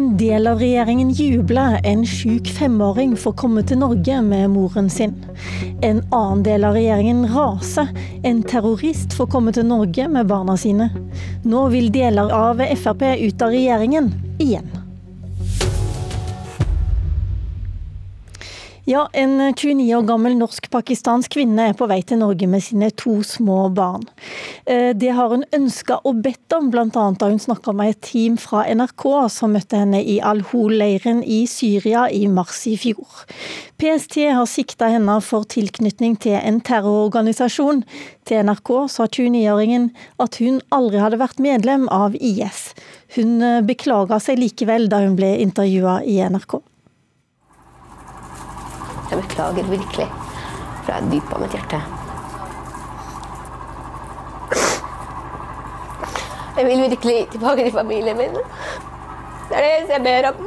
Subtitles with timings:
[0.00, 1.74] En del av regjeringen jubler.
[1.84, 5.12] En sjuk femåring får komme til Norge med moren sin.
[5.84, 7.90] En annen del av regjeringen raser.
[8.24, 10.88] En terrorist får komme til Norge med barna sine.
[11.44, 14.08] Nå vil deler av Frp ut av regjeringen
[14.40, 14.69] igjen.
[18.90, 23.20] Ja, En 29 år gammel norsk-pakistansk kvinne er på vei til Norge med sine to
[23.22, 24.02] små barn.
[24.66, 26.88] Eh, det har hun ønska og bedt om, bl.a.
[26.90, 32.08] da hun snakka med et team fra NRK som møtte henne i Al-Hol-leiren i Syria
[32.10, 33.20] i mars i fjor.
[33.78, 37.84] PST har sikta henne for tilknytning til en terrororganisasjon.
[38.26, 42.72] Til NRK sa 29-åringen at hun aldri hadde vært medlem av IS.
[43.14, 46.58] Hun eh, beklaga seg likevel da hun ble intervjua i NRK.
[49.10, 50.06] Jeg beklager virkelig
[50.86, 51.80] fra dypet av mitt hjerte.
[56.60, 58.38] Jeg vil virkelig tilbake til familien min.
[59.50, 60.46] Det er det eneste jeg ber om.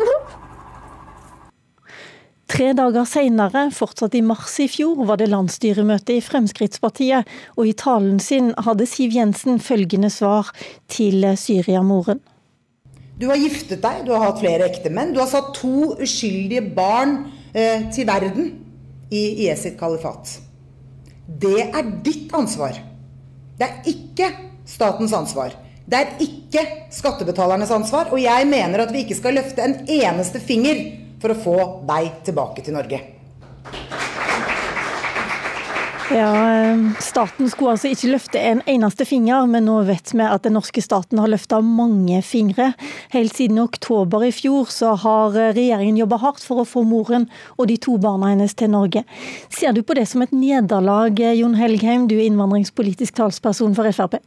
[2.54, 7.26] Tre dager senere, fortsatt i mars i fjor, var det landsstyremøte i Fremskrittspartiet,
[7.58, 10.54] og i talen sin hadde Siv Jensen følgende svar
[10.88, 12.22] til Syria-moren.
[13.18, 17.24] Du har giftet deg, du har hatt flere ektemenn, du har satt to uskyldige barn
[17.54, 18.48] til verden
[19.14, 20.40] i IS sitt kalifat.
[21.28, 22.80] Det er ditt ansvar.
[23.60, 24.32] Det er ikke
[24.66, 25.54] statens ansvar.
[25.86, 28.12] Det er ikke skattebetalernes ansvar.
[28.12, 30.82] Og jeg mener at vi ikke skal løfte en eneste finger
[31.22, 33.00] for å få deg tilbake til Norge.
[36.14, 40.44] Ja, eh, Staten skulle altså ikke løfte en eneste finger, men nå vet vi at
[40.46, 42.74] den norske staten har løfta mange fingre.
[43.16, 47.26] Helt siden oktober i fjor så har regjeringen jobba hardt for å få moren
[47.58, 49.02] og de to barna hennes til Norge.
[49.50, 54.22] Ser du på det som et nederlag, Jon Helgheim, du er innvandringspolitisk talsperson for Frp?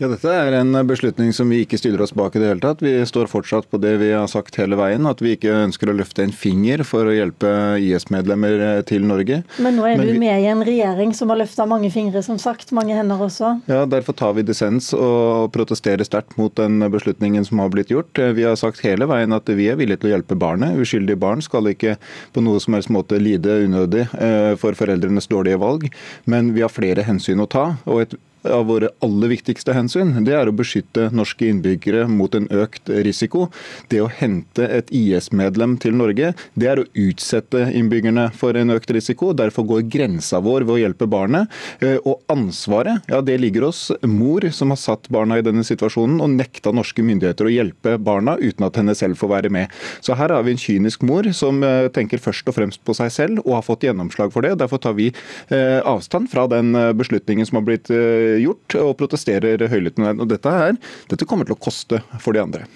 [0.00, 2.80] Ja, Dette er en beslutning som vi ikke stiller oss bak i det hele tatt.
[2.80, 5.94] Vi står fortsatt på det vi har sagt hele veien, at vi ikke ønsker å
[5.98, 7.50] løfte en finger for å hjelpe
[7.84, 9.42] IS-medlemmer eh, til Norge.
[9.60, 10.22] Men nå er Men du vi...
[10.22, 12.72] med i en regjering som har løfta mange fingre, som sagt.
[12.72, 13.50] Mange hender også.
[13.68, 18.16] Ja, Derfor tar vi dissens og protesterer sterkt mot den beslutningen som har blitt gjort.
[18.16, 20.80] Eh, vi har sagt hele veien at vi er villige til å hjelpe barnet.
[20.80, 21.98] Uskyldige barn skal ikke
[22.32, 25.90] på noe som helst måte lide unødig eh, for foreldrenes dårlige valg.
[26.24, 27.74] Men vi har flere hensyn å ta.
[27.84, 28.16] og et
[28.48, 33.48] av våre aller viktigste hensyn, det er å beskytte norske innbyggere mot en økt risiko.
[33.92, 38.92] Det å hente et IS-medlem til Norge, det er å utsette innbyggerne for en økt
[38.96, 39.32] risiko.
[39.36, 41.50] Derfor går grensa vår ved å hjelpe barnet.
[41.84, 46.20] Eh, og ansvaret, ja det ligger hos mor som har satt barna i denne situasjonen
[46.24, 49.72] og nekta norske myndigheter å hjelpe barna uten at henne selv får være med.
[50.00, 53.12] Så her har vi en kynisk mor som eh, tenker først og fremst på seg
[53.14, 54.56] selv og har fått gjennomslag for det.
[54.60, 57.90] Derfor tar vi eh, avstand fra den beslutningen som har blitt
[58.38, 60.78] gjort, og protesterer høylytt Og dette her,
[61.10, 62.68] dette kommer til å koste for de andre.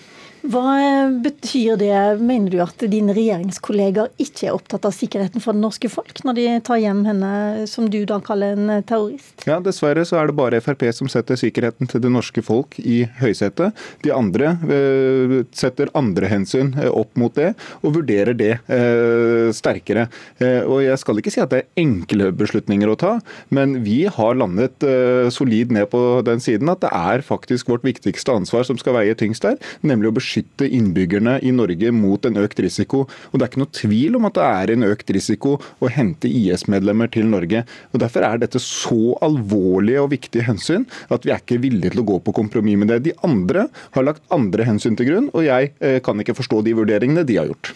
[0.45, 5.63] Hva betyr det, mener du at dine regjeringskolleger ikke er opptatt av sikkerheten for det
[5.63, 7.31] norske folk, når de tar hjem henne,
[7.71, 9.47] som du da kaller en terrorist?
[9.49, 13.07] Ja, Dessverre så er det bare Frp som setter sikkerheten til det norske folk i
[13.23, 13.73] høysetet.
[14.05, 20.11] De andre eh, setter andre hensyn eh, opp mot det, og vurderer det eh, sterkere.
[20.45, 23.15] Eh, og Jeg skal ikke si at det er enkle beslutninger å ta,
[23.49, 27.89] men vi har landet eh, solid ned på den siden at det er faktisk vårt
[27.89, 32.25] viktigste ansvar som skal veie tyngst der, nemlig å beskytte beskytte innbyggerne i Norge mot
[32.27, 33.07] en økt risiko.
[33.33, 36.29] Og Det er ikke noe tvil om at det er en økt risiko å hente
[36.29, 37.65] IS-medlemmer til Norge.
[37.93, 42.03] Og Derfor er dette så alvorlige og viktige hensyn at vi er ikke villige til
[42.03, 43.03] å gå på kompromiss med det.
[43.05, 46.75] De andre har lagt andre hensyn til grunn, og jeg eh, kan ikke forstå de
[46.75, 47.75] vurderingene de har gjort.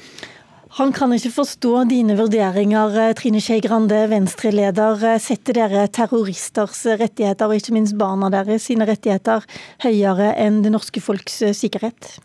[0.78, 5.02] Han kan ikke forstå dine vurderinger, eh, Trine Skei Grande, Venstre-leder.
[5.02, 9.42] Eh, setter dere terroristers rettigheter, og ikke minst barna deres sine rettigheter,
[9.82, 12.20] høyere enn det norske folks sikkerhet?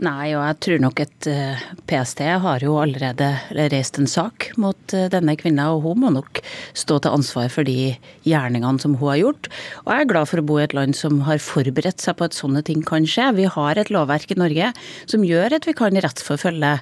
[0.00, 4.94] Nei, og jeg tror nok at eh, PST har jo allerede reist en sak mot
[4.96, 6.40] eh, denne kvinna, og hun må nok
[6.72, 7.92] stå til ansvar for de
[8.24, 9.50] gjerningene som hun har gjort.
[9.84, 12.24] Og jeg er glad for å bo i et land som har forberedt seg på
[12.24, 13.26] at sånne ting kan skje.
[13.36, 14.70] Vi har et lovverk i Norge
[15.12, 16.72] som gjør at vi kan rettsforfølge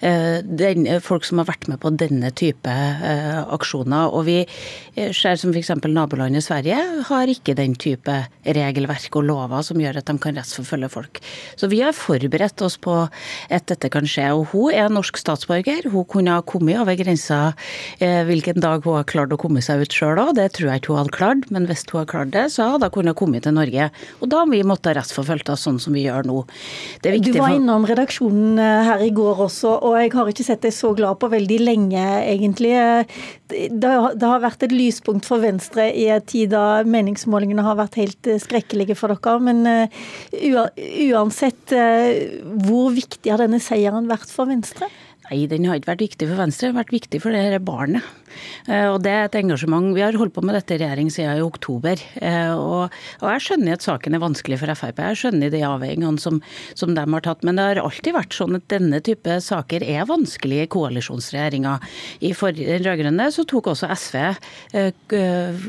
[0.00, 4.08] eh, folk som har vært med på denne type aksjoner.
[4.08, 4.38] Og vi
[4.96, 5.74] ser som f.eks.
[5.84, 6.80] nabolandet Sverige
[7.10, 8.16] har ikke den type
[8.56, 11.20] regelverk og lover som gjør at de kan rettsforfølge folk.
[11.60, 13.08] Så vi har forberedt forberedt oss på
[13.50, 14.32] at dette kan skje.
[14.34, 15.90] Og hun er norsk statsborger.
[15.90, 17.54] Hun kunne ha kommet over grensa
[18.00, 20.36] eh, hvilken dag hun har klart å komme seg ut sjøl òg.
[20.36, 22.88] Det tror jeg ikke hun hadde klart, men hvis hun hadde klart det, så hadde
[22.88, 23.90] hun kunnet komme til Norge.
[24.20, 26.42] Og da vi vi måttet rettsforfølge henne sånn som vi gjør nå.
[27.02, 30.74] du var innom redaksjonen eh, her i går også, og jeg har ikke sett deg
[30.74, 32.74] så glad på veldig lenge, egentlig.
[33.50, 38.30] Det har vært et lyspunkt for Venstre i en tid da meningsmålingene har vært helt
[38.30, 39.36] eh, skrekkelige for dere.
[39.44, 39.62] Men
[41.14, 41.72] uansett,
[42.44, 44.90] hvor viktig har denne seieren vært for Venstre?
[45.30, 47.64] Nei, den har ikke vært viktig for Venstre, den har vært viktig for det dette
[47.64, 48.04] barnet.
[48.68, 49.92] Eh, og det er et engasjement.
[49.96, 52.00] Vi har holdt på med dette i regjering siden i oktober.
[52.20, 55.02] Eh, og, og jeg skjønner at saken er vanskelig for Frp.
[55.10, 56.40] Jeg skjønner de avveiningene som,
[56.78, 57.44] som, de har tatt.
[57.46, 61.76] Men det har alltid vært sånn at denne type saker er vanskelig i koalisjonsregjeringa.
[62.24, 64.18] I forrige rød-grønne så tok også SV
[64.78, 65.68] eh,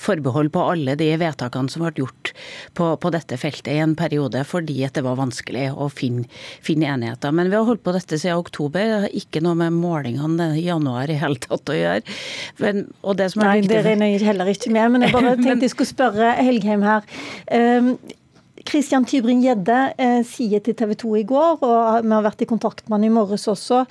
[0.00, 2.32] forbehold på alle de vedtakene som ble gjort
[2.76, 6.26] på, på, dette feltet i en periode, fordi at det var vanskelig å finne,
[6.64, 7.34] finne enigheter.
[7.34, 8.80] Men vi har holdt på dette siden oktober.
[8.80, 11.99] Det har ikke noe med målingene i januar i hele tatt å gjøre.
[12.60, 12.86] Men,
[13.18, 16.32] det Nei, det regner jeg heller ikke med, men jeg bare tenkte jeg skulle spørre
[16.40, 17.06] Helgheim her.
[17.50, 17.94] Um,
[18.68, 22.88] Christian Tybring-Gjedde eh, sier til TV 2 i går, og vi har vært i kontakt
[22.88, 23.84] med han i morges også,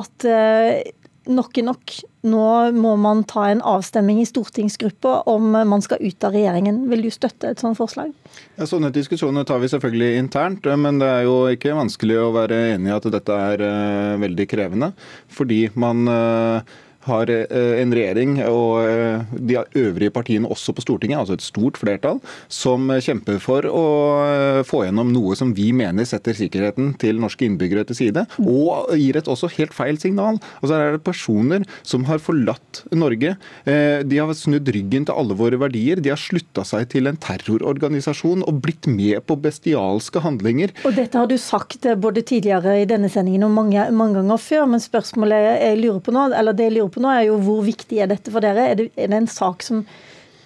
[0.00, 0.80] at eh,
[1.26, 1.94] nok er nok.
[2.26, 6.84] Nå må man ta en avstemning i stortingsgruppa om man skal ut av regjeringen.
[6.90, 8.10] Vil du støtte et sånt forslag?
[8.56, 12.60] Ja, Sånne diskusjoner tar vi selvfølgelig internt, men det er jo ikke vanskelig å være
[12.74, 14.90] enig i at dette er eh, veldig krevende.
[15.36, 21.20] Fordi man uh, har eh, en regjering og eh, de øvrige partiene også på Stortinget,
[21.20, 22.20] altså et stort flertall,
[22.52, 23.84] som kjemper for å
[24.26, 28.92] eh, få gjennom noe som vi mener setter sikkerheten til norske innbyggere til side, og
[28.98, 30.40] gir et også helt feil signal.
[30.60, 33.34] Og så er det personer som har forlatt Norge.
[33.66, 36.00] De har snudd ryggen til alle våre verdier.
[36.02, 40.74] De har slutta seg til en terrororganisasjon og blitt med på bestialske handlinger.
[40.86, 44.66] Og Dette har du sagt både tidligere i denne sendingen og mange, mange ganger før,
[44.72, 47.38] men spørsmålet jeg lurer på nå, eller det jeg lurer på på nå, er jo
[47.44, 48.70] hvor viktig er dette for dere?
[48.72, 49.84] Er det, er det en sak som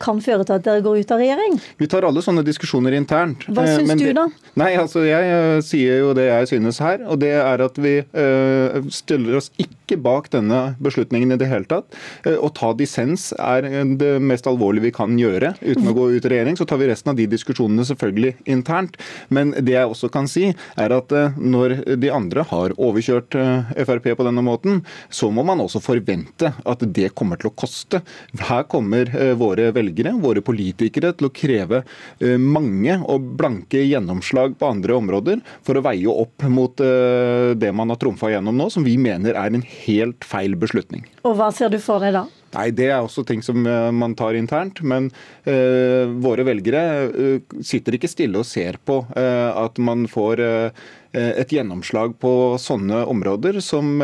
[0.00, 1.58] kan føre til at dere går ut av regjering?
[1.80, 3.44] Vi tar alle sånne diskusjoner internt.
[3.48, 4.26] Hva eh, syns du, da?
[4.60, 7.04] Nei, altså Jeg uh, sier jo det jeg synes her.
[7.10, 11.66] Og det er at vi uh, stiller oss ikke bak denne beslutningen i det hele
[11.70, 11.90] tatt.
[12.26, 13.66] Uh, å ta dissens er
[13.98, 16.58] det mest alvorlige vi kan gjøre uten å gå ut i regjering.
[16.58, 18.98] Så tar vi resten av de diskusjonene selvfølgelig internt.
[19.28, 20.50] Men det jeg også kan si,
[20.80, 25.82] er at når de andre har overkjørt Frp på denne måten, så må man også
[25.82, 28.02] forvente at det kommer til å koste.
[28.46, 31.82] Her kommer våre velgere våre politikere, til å kreve
[32.20, 37.72] eh, mange og blanke gjennomslag på andre områder for å veie opp mot eh, det
[37.76, 39.66] man har trumfa gjennom nå, som vi mener er en
[40.26, 41.06] feil beslutning.
[41.24, 42.26] Og Hva ser du for deg da?
[42.56, 44.82] Nei, Det er også ting som eh, man tar internt.
[44.82, 45.10] Men
[45.46, 50.40] uh, våre velgere uh, sitter ikke stille og ser på at man får
[51.10, 52.30] et gjennomslag på
[52.60, 53.98] sånne områder som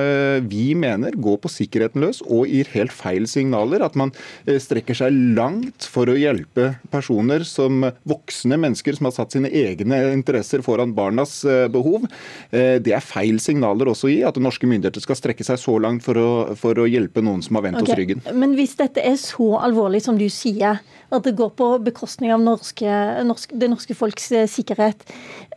[0.50, 3.84] vi mener går på sikkerheten løs og gir helt feil signaler.
[3.86, 4.10] At man
[4.46, 10.00] strekker seg langt for å hjelpe personer som voksne mennesker som har satt sine egne
[10.16, 11.38] interesser foran barnas
[11.70, 12.08] behov.
[12.50, 16.02] Det er feil signaler også å gi, at norske myndigheter skal strekke seg så langt
[16.06, 16.28] for å,
[16.58, 17.92] for å hjelpe noen som har vendt okay.
[17.92, 18.26] oss ryggen.
[18.36, 20.82] Men hvis dette er så alvorlig som du sier,
[21.14, 22.90] at det går på bekostning av norske,
[23.26, 25.04] norsk, det norske folks eh, sikkerhet,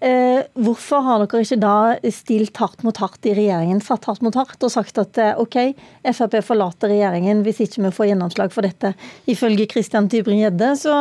[0.06, 4.38] eh, hvorfor har dere ikke da stilt hardt mot hardt i regjeringen, satt hardt mot
[4.38, 5.58] hardt og sagt at eh, OK,
[6.06, 8.94] Frp forlater regjeringen hvis ikke vi får gjennomslag for dette?
[9.32, 11.00] Ifølge Christian Tybring-Gjedde så,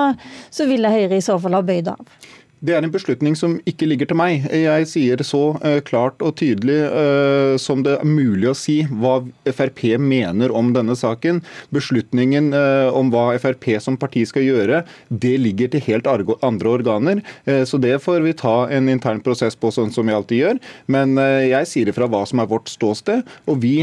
[0.48, 2.18] så ville Høyre i så fall ha bøyd av.
[2.58, 4.46] Det er en beslutning som ikke ligger til meg.
[4.50, 9.20] Jeg sier så uh, klart og tydelig uh, som det er mulig å si hva
[9.46, 11.40] Frp mener om denne saken.
[11.74, 17.20] Beslutningen uh, om hva Frp som parti skal gjøre, det ligger til helt andre organer.
[17.68, 20.60] Så det får vi ta en intern prosess på, sånn som vi alltid gjør.
[20.90, 23.74] Men jeg sier ifra hva som er vårt ståsted, og vi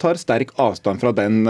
[0.00, 1.42] tar sterk avstand fra den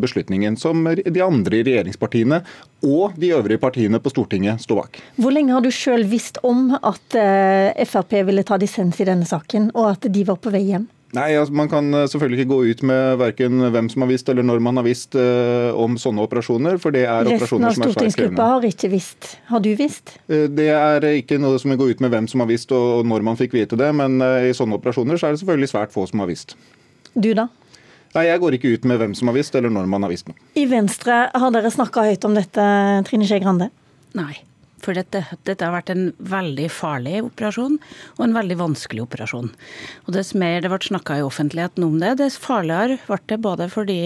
[0.00, 2.40] beslutningen som de andre regjeringspartiene
[2.84, 5.00] og de øvrige partiene på Stortinget står bak.
[5.16, 9.26] Hvor lenge har du sjøl visst om at eh, Frp ville ta dissens i denne
[9.28, 10.86] saken, og at de var på vei hjem?
[11.14, 14.28] Nei, altså, Man kan eh, selvfølgelig ikke gå ut med verken hvem som har visst
[14.32, 16.78] eller når man har visst uh, om sånne operasjoner.
[16.82, 17.94] for det er Resten operasjoner som er svært krevende.
[17.94, 19.30] Resten av stortingsgruppa har ikke visst.
[19.52, 20.16] Har du visst?
[20.30, 23.26] Uh, det er ikke noe som går ut med hvem som har visst og når
[23.30, 26.06] man fikk vite det, men uh, i sånne operasjoner så er det selvfølgelig svært få
[26.10, 26.56] som har visst.
[27.14, 27.46] Du da?
[28.14, 30.28] Nei, Jeg går ikke ut med hvem som har visst, eller når man har visst
[30.30, 30.38] noe.
[30.54, 32.66] I Venstre, har dere snakka høyt om dette,
[33.08, 33.70] Trine Skei Grande?
[34.14, 34.36] Nei.
[34.84, 37.78] For dette, dette, har vært en veldig farlig operasjon,
[38.18, 39.48] og en veldig vanskelig operasjon.
[40.04, 43.70] Og Dess mer det ble snakka i offentligheten om det, dess farligere ble det både
[43.72, 43.98] fordi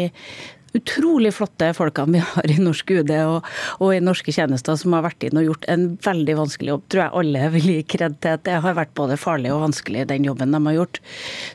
[0.76, 3.46] utrolig flotte folkene vi har i norsk UD og,
[3.78, 6.86] og, i norske tjenester som har vært inn og gjort en veldig vanskelig jobb.
[6.88, 10.06] Tror jeg alle vil gi kred til at det har vært både farlig og vanskelig,
[10.10, 11.02] den jobben de har gjort.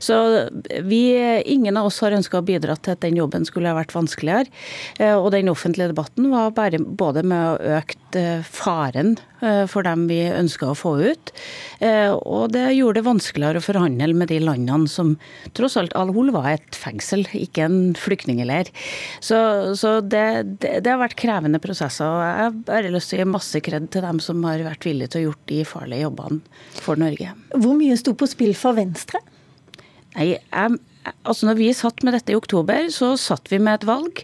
[0.03, 0.19] Så
[0.87, 1.03] vi,
[1.45, 4.49] ingen av oss har ønska å bidra til at den jobben skulle ha vært vanskeligere.
[4.99, 9.15] Eh, og den offentlige debatten var bare både med å øke sett faren
[9.67, 11.31] for dem vi ønska å få ut.
[12.23, 15.15] Og det gjorde det vanskeligere å forhandle med de landene som
[15.57, 18.71] tross alt Al-Hol var et fengsel, ikke en flyktningleir.
[19.19, 19.37] Så,
[19.79, 20.23] så det,
[20.63, 22.07] det, det, har vært krevende prosesser.
[22.07, 24.87] og Jeg har bare lyst til å gi masse kred til dem som har vært
[24.87, 27.35] villige til å gjort de farlige jobbene for Norge.
[27.57, 29.19] Hvor mye sto på spill for Venstre?
[30.13, 30.79] Nei, jeg,
[31.23, 34.23] altså når vi satt med dette i oktober, så satt vi med et valg.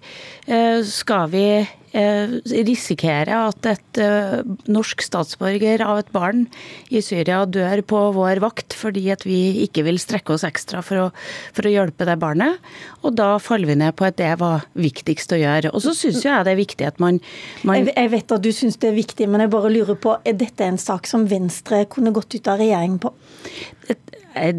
[0.50, 2.34] Eh, skal vi eh,
[2.68, 4.40] risikere at et eh,
[4.72, 6.46] norsk statsborger av et barn
[6.94, 11.06] i Syria dør på vår vakt fordi at vi ikke vil strekke oss ekstra for
[11.06, 11.08] å,
[11.56, 12.60] for å hjelpe det barnet?
[13.04, 15.74] Og da faller vi ned på at det var viktigst å gjøre.
[15.74, 17.22] Og så syns jeg det er viktig at man,
[17.68, 20.16] man jeg, jeg vet at du syns det er viktig, men jeg bare lurer på,
[20.24, 23.14] er dette en sak som Venstre kunne gått ut av regjering på?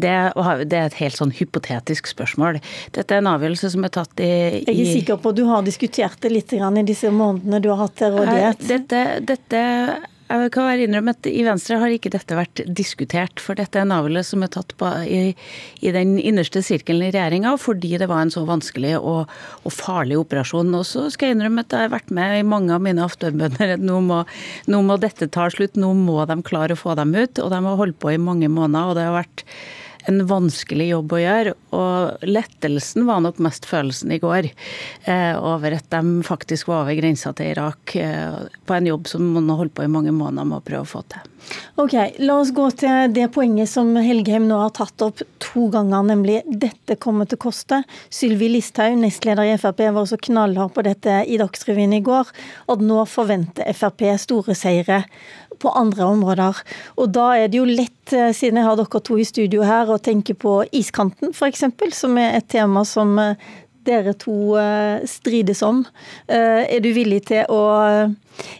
[0.01, 0.15] Det,
[0.69, 2.61] det, er et helt sånn hypotetisk spørsmål.
[2.95, 5.45] Dette er en avgjørelse som er tatt i, i Jeg er sikker på at du
[5.49, 8.65] har diskutert det litt i disse månedene du har hatt til rådighet.
[8.71, 9.61] Dette, dette
[10.31, 13.91] jeg kan være innrømme at I Venstre har ikke dette vært diskutert, for dette er
[13.91, 15.21] avgjørelse som er tatt på, i,
[15.81, 19.31] i, den innerste sirkelen i regjeringa fordi det var en så vanskelig og,
[19.63, 20.71] og, farlig operasjon.
[20.77, 23.75] Og så skal jeg innrømme at jeg har vært med i mange av mine aftenbønder
[23.75, 27.39] at nå nå må dette ta slutt, nå må de klare å få dem ut.
[27.41, 29.45] Og de har holdt på i mange måneder, og det har vært
[30.09, 31.55] en vanskelig jobb å gjøre.
[31.77, 36.97] Og lettelsen var nok mest følelsen i går eh, over at de faktisk var over
[36.97, 40.47] grensa til Irak eh, på en jobb som man har holdt på i mange måneder
[40.47, 41.27] med å prøve å få til.
[41.81, 46.05] Ok, La oss gå til det poenget som Helgheim nå har tatt opp to ganger,
[46.05, 47.81] nemlig dette kommer til å koste.
[48.13, 52.29] Sylvi Listhaug, nestleder i Frp, var også knallhard på dette i Dagsrevyen i går.
[52.71, 55.03] Og nå forventer Frp store seire
[55.61, 56.61] på andre områder.
[56.97, 59.89] Og da er det jo lett, eh, siden jeg har dere to i studio her,
[59.89, 61.65] å tenke på iskanten f.eks.,
[61.97, 63.35] som er et tema som eh,
[63.85, 65.85] dere to eh, strides om.
[66.27, 67.61] Er du villig til å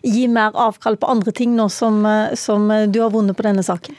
[0.01, 2.01] gi mer avkall på andre ting nå som,
[2.33, 3.97] som du har vunnet på denne saken?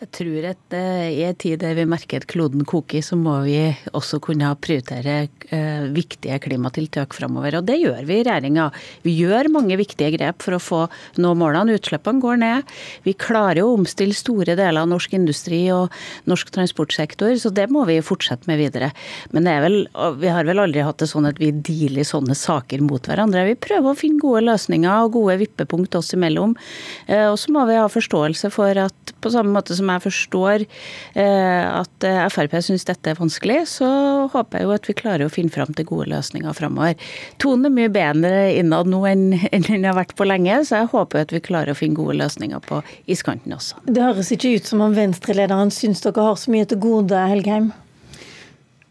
[0.00, 3.34] Jeg tror at uh, i en tid der vi merker at kloden koker, så må
[3.44, 3.58] vi
[3.92, 7.58] også kunne prioritere uh, viktige klimatiltak framover.
[7.58, 8.70] Og det gjør vi i regjeringa.
[9.04, 10.78] Vi gjør mange viktige grep for å få
[11.20, 11.76] nå målene.
[11.76, 12.72] Utslippene går ned.
[13.04, 15.92] Vi klarer å omstille store deler av norsk industri og
[16.32, 18.94] norsk transportsektor, så det må vi fortsette med videre.
[19.36, 19.78] Men vel,
[20.16, 23.44] vi har vel aldri hatt det sånn at vi dealer sånne saker mot hverandre.
[23.52, 26.56] Vi prøver å finne gode løsninger og gode vippepunkt oss imellom.
[27.04, 30.64] Uh, og så må vi ha forståelse for at på samme måte som jeg forstår
[30.64, 33.90] eh, at eh, Frp syns dette er vanskelig, så
[34.32, 36.96] håper jeg jo at vi klarer å finne fram til gode løsninger framover.
[37.42, 39.28] Tonen er mye bedre innad nå enn
[39.66, 42.64] den har vært på lenge, så jeg håper at vi klarer å finne gode løsninger
[42.66, 43.82] på iskanten også.
[43.88, 47.72] Det høres ikke ut som om Venstre-lederen syns dere har så mye til gode, Helgheim?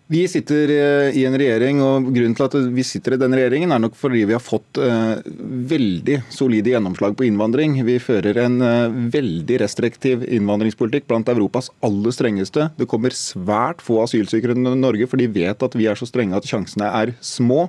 [0.09, 3.69] Vi sitter eh, i en regjering, og grunnen til at vi sitter i den regjeringen
[3.69, 5.21] er nok fordi vi har fått uh,
[5.69, 7.75] veldig solide gjennomslag på innvandring.
[7.85, 12.71] Vi fører en uh, veldig restriktiv innvandringspolitikk, blant Europas aller strengeste.
[12.79, 16.41] Det kommer svært få asylsøkere til Norge, for de vet at vi er så strenge
[16.41, 17.67] at sjansene er små.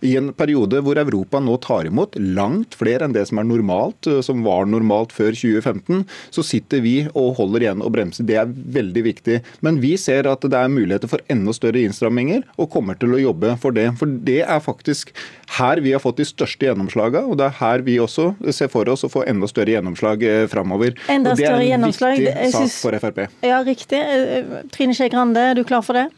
[0.00, 4.08] I en periode hvor Europa nå tar imot langt flere enn det som er normalt,
[4.24, 8.24] som var normalt før 2015, så sitter vi og holder igjen og bremser.
[8.32, 9.42] Det er veldig viktig.
[9.60, 13.20] Men vi ser at det er muligheter for enda større innstramminger, og kommer til å
[13.20, 13.88] jobbe for det.
[14.00, 15.12] For det er faktisk
[15.58, 18.88] her vi har fått de største gjennomslagene, og det er her vi også ser for
[18.92, 20.96] oss å få enda større gjennomslag eh, framover.
[21.12, 22.22] Enda større gjennomslag.
[22.22, 23.22] Det er en viktig sak for Frp.
[23.46, 24.00] Ja, riktig.
[24.00, 26.08] Eh, Trine Skei Grande, er du klar for det?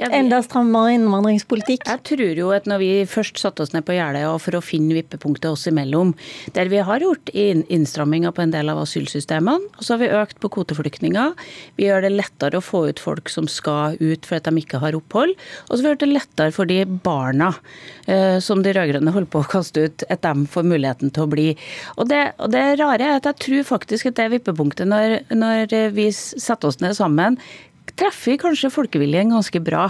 [0.00, 1.84] Enda strammere innvandringspolitikk?
[1.84, 4.96] Jeg tror jo at når vi først satte oss ned på gjerdet for å finne
[4.96, 6.14] vippepunktet oss imellom,
[6.56, 10.40] der vi har gjort innstramminger på en del av asylsystemene, og så har vi økt
[10.40, 11.34] på kvoteflyktninger.
[11.76, 14.80] Vi gjør det lettere å få ut folk som skal ut for at de ikke
[14.82, 15.34] har opphold.
[15.68, 17.50] Og så har vi gjort det lettere for de barna
[18.06, 21.32] eh, som de rød-grønne holder på å kaste ut, at de får muligheten til å
[21.34, 21.50] bli.
[21.98, 25.76] Og det, og det rare er at jeg tror faktisk at det vippepunktet når, når
[25.92, 27.36] vi setter oss ned sammen,
[27.98, 29.86] treffer kanskje folkeviljen ganske bra.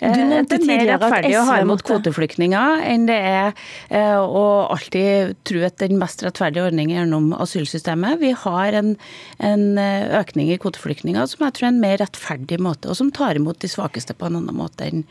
[0.00, 3.50] Du nevnte det er mer rettferdig å ha imot kvoteflyktninger enn det er
[3.88, 8.20] eh, å alltid tro at den mest rettferdige ordningen er gjennom asylsystemet.
[8.22, 8.94] Vi har en,
[9.38, 13.12] en, eh, økning i kvoteflyktninger som jeg tror er en mer rettferdig måte, og som
[13.14, 15.04] tar imot de svakeste på en annen måte enn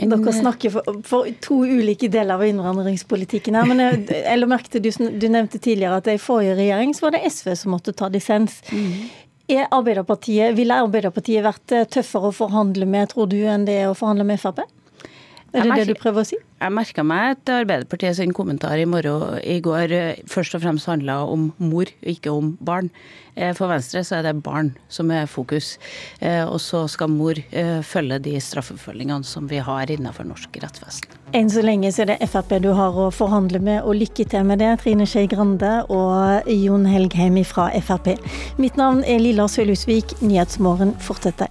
[0.00, 3.66] en, Dere snakker for, for, to ulike deler av innvandringspolitikken her.
[3.68, 7.26] men jeg, eller merkte du, du nevnte tidligere at i forrige regjering så var det
[7.28, 8.62] SV som måtte ta dissens.
[8.72, 9.10] Mm.
[9.50, 13.88] Er Arbeiderpartiet, Ville Arbeiderpartiet vært eh, tøffere å forhandle med, tror du, enn det er
[13.90, 14.62] å forhandle med Frp?
[15.52, 16.36] Er det det du prøver å si?
[16.60, 20.90] Jeg merka meg at Arbeiderpartiet sin kommentar i, morgen, i går eh, først og fremst
[20.90, 22.90] handla om mor, ikke om barn.
[23.34, 25.72] Eh, for Venstre så er det barn som er fokus.
[26.20, 27.40] Eh, og så skal mor
[27.86, 31.16] følge de straffeforfølgingene som vi har innenfor norsk rettsvesen.
[31.34, 34.46] Enn så lenge så er det Frp du har å forhandle med, og lykke til
[34.46, 38.12] med det, Trine Skei Grande og Jon Helgheim fra Frp.
[38.60, 41.50] Mitt navn er Lilla Sølhusvik, Nyhetsmorgen fortsetter.